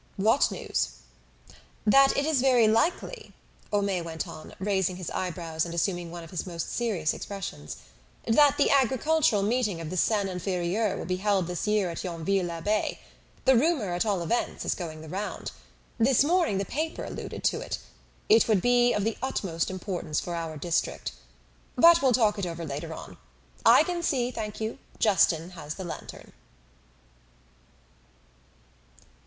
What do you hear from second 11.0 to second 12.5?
be held this year at Yonville